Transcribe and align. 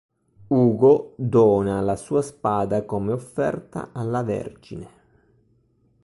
Ugo 0.65 1.13
dona 1.29 1.79
la 1.79 1.95
sua 1.95 2.23
spada 2.23 2.85
come 2.85 3.11
offerta 3.11 3.89
alla 3.91 4.23
Vergine. 4.23 4.89